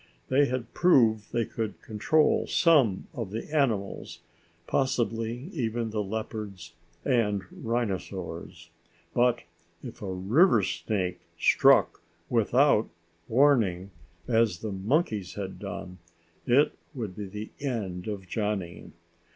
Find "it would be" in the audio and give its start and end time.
16.47-17.27